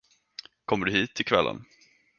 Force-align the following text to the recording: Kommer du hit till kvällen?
Kommer 0.65 0.85
du 0.85 0.91
hit 0.91 1.15
till 1.15 1.25
kvällen? 1.25 1.65